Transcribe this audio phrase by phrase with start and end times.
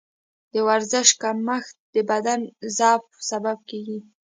[0.53, 2.41] د ورزش کمښت د بدن
[2.77, 3.99] ضعف سبب کېږي.